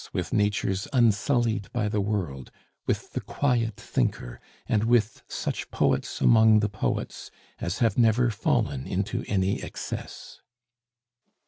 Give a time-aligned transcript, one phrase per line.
[0.13, 2.49] with natures unsullied by the world,
[2.87, 8.87] with the quiet thinker, and with such poets among the poets as have never fallen
[8.87, 10.39] into any excess.